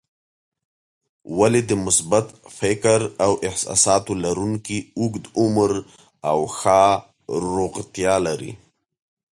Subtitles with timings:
[1.39, 2.25] ولې د مثبت
[2.59, 5.71] فکر او احساساتو لرونکي اوږد عمر
[6.29, 6.83] او ښه
[7.55, 8.51] روغتیا لري؟